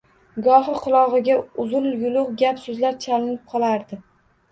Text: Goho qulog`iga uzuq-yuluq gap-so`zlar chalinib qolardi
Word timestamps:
Goho 0.45 0.71
qulog`iga 0.85 1.35
uzuq-yuluq 1.63 2.31
gap-so`zlar 2.43 2.97
chalinib 3.05 3.45
qolardi 3.53 4.01